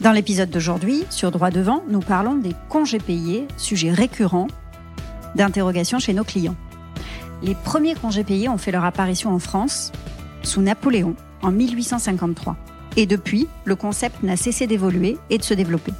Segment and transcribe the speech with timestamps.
[0.00, 4.46] Dans l'épisode d'aujourd'hui, sur Droit devant, nous parlons des congés payés, sujet récurrent
[5.34, 6.56] d'interrogation chez nos clients.
[7.42, 9.92] Les premiers congés payés ont fait leur apparition en France
[10.42, 12.56] sous Napoléon en 1853.
[12.96, 15.92] Et depuis, le concept n'a cessé d'évoluer et de se développer.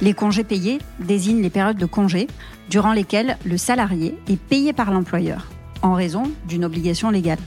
[0.00, 2.28] Les congés payés désignent les périodes de congés
[2.70, 5.48] durant lesquelles le salarié est payé par l'employeur
[5.82, 7.40] en raison d'une obligation légale.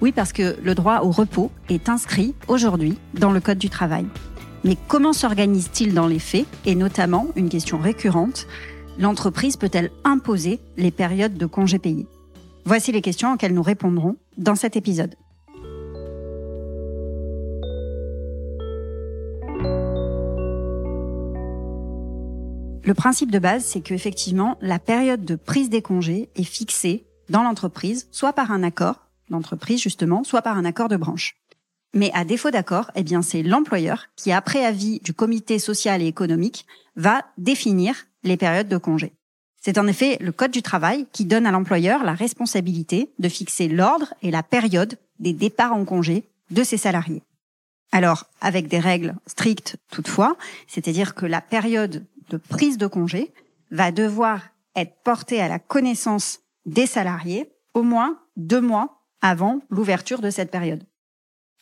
[0.00, 4.06] Oui, parce que le droit au repos est inscrit aujourd'hui dans le Code du travail.
[4.64, 8.46] Mais comment s'organise-t-il dans les faits Et notamment, une question récurrente,
[8.98, 12.06] l'entreprise peut-elle imposer les périodes de congés payés?
[12.64, 15.14] Voici les questions auxquelles nous répondrons dans cet épisode.
[22.84, 27.42] Le principe de base, c'est qu'effectivement, la période de prise des congés est fixée dans
[27.42, 31.36] l'entreprise, soit par un accord d'entreprise justement, soit par un accord de branche.
[31.94, 36.06] Mais à défaut d'accord, eh bien c'est l'employeur qui, après avis du comité social et
[36.06, 36.66] économique,
[36.96, 39.14] va définir les périodes de congés.
[39.60, 43.68] C'est en effet le Code du travail qui donne à l'employeur la responsabilité de fixer
[43.68, 47.22] l'ordre et la période des départs en congé de ses salariés.
[47.90, 53.32] Alors, avec des règles strictes toutefois, c'est-à-dire que la période de prise de congé
[53.70, 54.42] va devoir
[54.76, 60.50] être porté à la connaissance des salariés au moins deux mois avant l'ouverture de cette
[60.50, 60.84] période.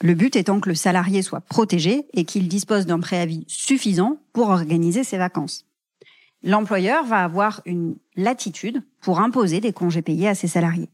[0.03, 4.51] Le but étant que le salarié soit protégé et qu'il dispose d'un préavis suffisant pour
[4.51, 5.65] organiser ses vacances.
[6.43, 10.91] L'employeur va avoir une latitude pour imposer des congés payés à ses salariés.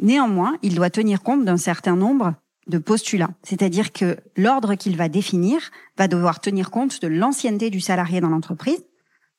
[0.00, 2.34] Néanmoins, il doit tenir compte d'un certain nombre
[2.68, 7.80] de postulats, c'est-à-dire que l'ordre qu'il va définir va devoir tenir compte de l'ancienneté du
[7.80, 8.84] salarié dans l'entreprise,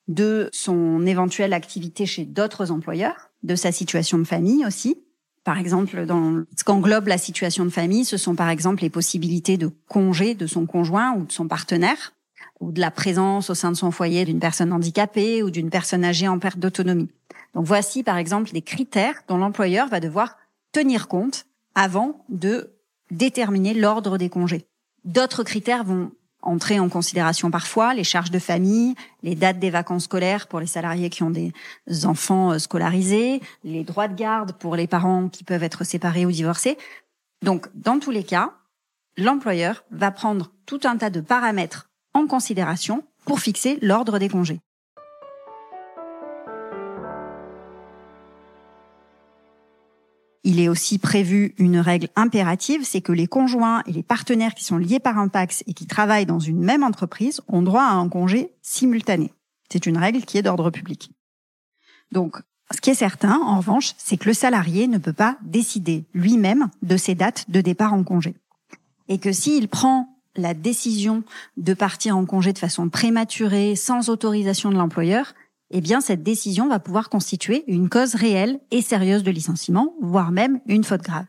[0.08, 5.03] de son éventuelle activité chez d'autres employeurs, de sa situation de famille aussi.
[5.44, 9.58] Par exemple, dans ce qu'englobe la situation de famille, ce sont par exemple les possibilités
[9.58, 12.14] de congé de son conjoint ou de son partenaire,
[12.60, 16.04] ou de la présence au sein de son foyer d'une personne handicapée ou d'une personne
[16.04, 17.10] âgée en perte d'autonomie.
[17.54, 20.38] Donc voici par exemple les critères dont l'employeur va devoir
[20.72, 21.44] tenir compte
[21.74, 22.70] avant de
[23.10, 24.64] déterminer l'ordre des congés.
[25.04, 26.12] D'autres critères vont
[26.44, 30.66] entrer en considération parfois, les charges de famille, les dates des vacances scolaires pour les
[30.66, 31.52] salariés qui ont des
[32.04, 36.30] enfants euh, scolarisés, les droits de garde pour les parents qui peuvent être séparés ou
[36.30, 36.78] divorcés.
[37.42, 38.52] Donc, dans tous les cas,
[39.16, 44.60] l'employeur va prendre tout un tas de paramètres en considération pour fixer l'ordre des congés.
[50.46, 54.64] Il est aussi prévu une règle impérative, c'est que les conjoints et les partenaires qui
[54.64, 57.94] sont liés par un Pax et qui travaillent dans une même entreprise ont droit à
[57.94, 59.32] un congé simultané.
[59.72, 61.10] C'est une règle qui est d'ordre public.
[62.12, 62.36] Donc,
[62.70, 66.68] ce qui est certain, en revanche, c'est que le salarié ne peut pas décider lui-même
[66.82, 68.34] de ses dates de départ en congé.
[69.08, 71.22] Et que s'il prend la décision
[71.56, 75.34] de partir en congé de façon prématurée, sans autorisation de l'employeur,
[75.76, 80.30] eh bien cette décision va pouvoir constituer une cause réelle et sérieuse de licenciement, voire
[80.30, 81.26] même une faute grave.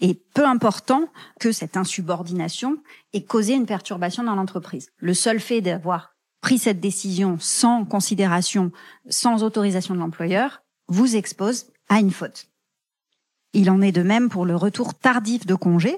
[0.00, 1.08] Et peu important
[1.40, 2.78] que cette insubordination
[3.12, 4.90] ait causé une perturbation dans l'entreprise.
[4.98, 8.70] Le seul fait d'avoir pris cette décision sans considération,
[9.08, 12.46] sans autorisation de l'employeur, vous expose à une faute.
[13.54, 15.96] Il en est de même pour le retour tardif de congé,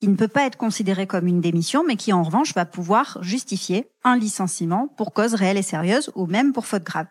[0.00, 3.18] qui ne peut pas être considéré comme une démission, mais qui en revanche va pouvoir
[3.22, 7.06] justifier un licenciement pour cause réelle et sérieuse ou même pour faute grave.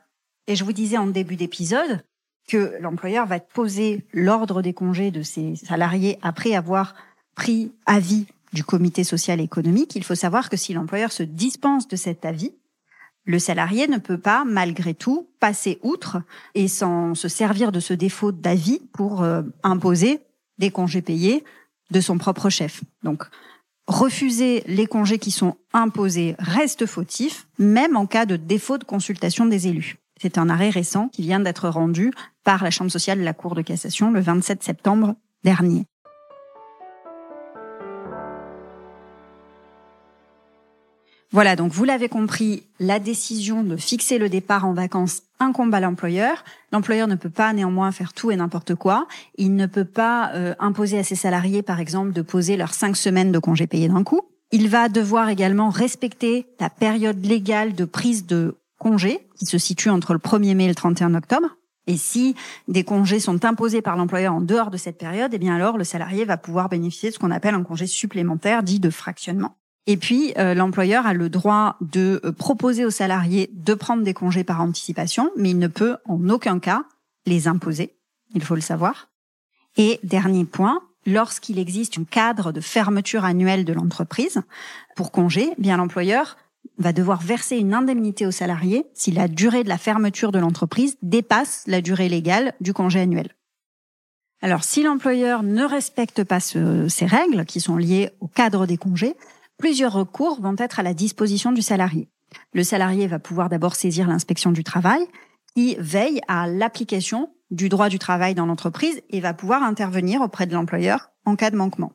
[0.47, 2.03] Et je vous disais en début d'épisode
[2.47, 6.93] que l'employeur va poser l'ordre des congés de ses salariés après avoir
[7.35, 9.95] pris avis du comité social et économique.
[9.95, 12.53] Il faut savoir que si l'employeur se dispense de cet avis,
[13.25, 16.21] le salarié ne peut pas, malgré tout, passer outre
[16.53, 20.19] et sans se servir de ce défaut d'avis pour euh, imposer
[20.59, 21.43] des congés payés
[21.91, 22.83] de son propre chef.
[23.03, 23.23] Donc,
[23.87, 29.45] refuser les congés qui sont imposés reste fautif, même en cas de défaut de consultation
[29.45, 29.97] des élus.
[30.21, 32.11] C'est un arrêt récent qui vient d'être rendu
[32.43, 35.85] par la Chambre sociale de la Cour de cassation le 27 septembre dernier.
[41.35, 45.81] Voilà, donc vous l'avez compris, la décision de fixer le départ en vacances incombe à
[45.81, 46.45] l'employeur.
[46.71, 49.05] L'employeur ne peut pas néanmoins faire tout et n'importe quoi.
[49.37, 52.95] Il ne peut pas euh, imposer à ses salariés, par exemple, de poser leurs cinq
[52.95, 54.21] semaines de congés payés d'un coup.
[54.53, 59.89] Il va devoir également respecter la période légale de prise de congé qui se situe
[59.89, 61.57] entre le 1er mai et le 31 octobre.
[61.85, 62.35] Et si
[62.69, 65.83] des congés sont imposés par l'employeur en dehors de cette période, eh bien alors le
[65.83, 69.57] salarié va pouvoir bénéficier de ce qu'on appelle un congé supplémentaire dit de fractionnement.
[69.87, 74.13] Et puis, euh, l'employeur a le droit de euh, proposer aux salariés de prendre des
[74.13, 76.85] congés par anticipation, mais il ne peut en aucun cas
[77.25, 77.93] les imposer.
[78.33, 79.09] Il faut le savoir.
[79.77, 84.41] Et dernier point, lorsqu'il existe un cadre de fermeture annuelle de l'entreprise
[84.95, 86.37] pour congé, eh bien l'employeur
[86.79, 90.97] va devoir verser une indemnité au salarié si la durée de la fermeture de l'entreprise
[91.03, 93.35] dépasse la durée légale du congé annuel.
[94.41, 99.15] Alors, si l'employeur ne respecte pas ces règles qui sont liées au cadre des congés,
[99.57, 102.09] plusieurs recours vont être à la disposition du salarié.
[102.53, 105.05] Le salarié va pouvoir d'abord saisir l'inspection du travail,
[105.55, 110.47] qui veille à l'application du droit du travail dans l'entreprise et va pouvoir intervenir auprès
[110.47, 111.93] de l'employeur en cas de manquement.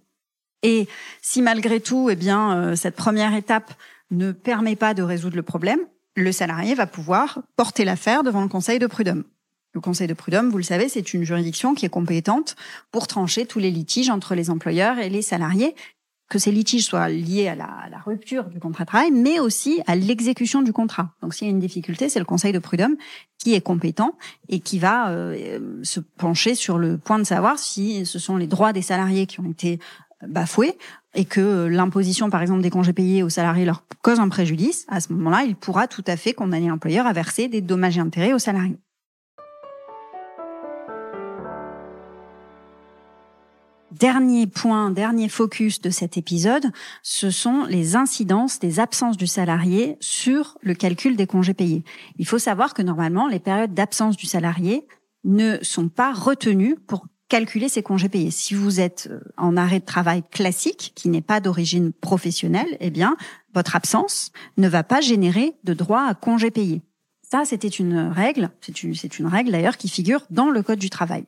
[0.62, 0.88] Et
[1.22, 3.72] si malgré tout, eh bien, euh, cette première étape
[4.10, 5.80] ne permet pas de résoudre le problème,
[6.16, 9.24] le salarié va pouvoir porter l'affaire devant le conseil de prud'homme.
[9.72, 12.56] Le conseil de prud'homme, vous le savez, c'est une juridiction qui est compétente
[12.90, 15.76] pour trancher tous les litiges entre les employeurs et les salariés,
[16.30, 17.66] que ces litiges soient liés à la,
[18.06, 21.10] rupture du contrat de travail, mais aussi à l'exécution du contrat.
[21.20, 22.96] Donc s'il y a une difficulté, c'est le conseil de prud'homme
[23.36, 24.16] qui est compétent
[24.48, 28.46] et qui va euh, se pencher sur le point de savoir si ce sont les
[28.46, 29.80] droits des salariés qui ont été
[30.26, 30.78] bafoués
[31.14, 35.00] et que l'imposition, par exemple, des congés payés aux salariés leur cause un préjudice, à
[35.00, 38.32] ce moment-là, il pourra tout à fait condamner l'employeur à verser des dommages et intérêts
[38.32, 38.78] aux salariés.
[44.00, 49.98] Dernier point, dernier focus de cet épisode, ce sont les incidences des absences du salarié
[50.00, 51.84] sur le calcul des congés payés.
[52.16, 54.86] Il faut savoir que normalement, les périodes d'absence du salarié
[55.24, 58.30] ne sont pas retenues pour calculer ses congés payés.
[58.30, 62.88] Si vous êtes euh, en arrêt de travail classique, qui n'est pas d'origine professionnelle, eh
[62.88, 63.18] bien,
[63.52, 66.80] votre absence ne va pas générer de droit à congés payés.
[67.20, 70.88] Ça, c'était une règle, c'est une, une règle d'ailleurs qui figure dans le Code du
[70.88, 71.26] travail.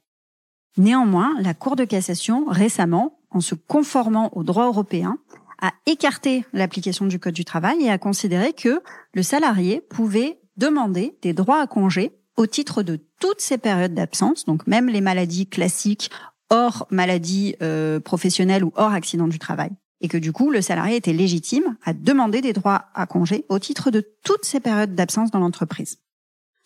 [0.77, 5.19] Néanmoins, la Cour de cassation, récemment, en se conformant au droit européen,
[5.61, 8.83] a écarté l'application du Code du travail et a considéré que
[9.15, 14.45] le salarié pouvait demander des droits à congés au titre de toutes ces périodes d'absence,
[14.45, 16.11] donc même les maladies classiques
[16.51, 19.71] hors maladie euh, professionnelle ou hors accident du travail.
[20.01, 23.59] Et que du coup, le salarié était légitime à demander des droits à congé au
[23.59, 25.99] titre de toutes ces périodes d'absence dans l'entreprise.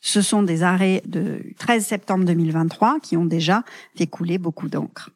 [0.06, 3.64] Ce sont des arrêts de 13 septembre 2023 qui ont déjà
[3.97, 5.11] fait couler beaucoup d'encre.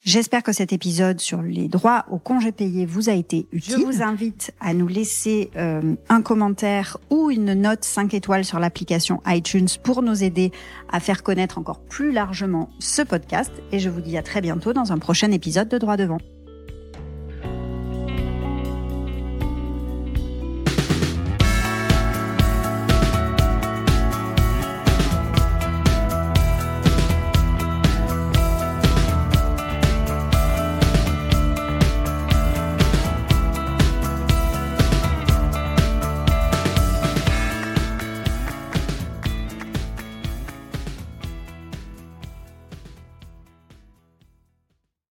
[0.00, 3.74] J'espère que cet épisode sur les droits aux congés payés vous a été utile.
[3.74, 8.58] Je vous invite à nous laisser euh, un commentaire ou une note 5 étoiles sur
[8.58, 10.52] l'application iTunes pour nous aider
[10.90, 13.52] à faire connaître encore plus largement ce podcast.
[13.72, 16.18] Et je vous dis à très bientôt dans un prochain épisode de Droit devant.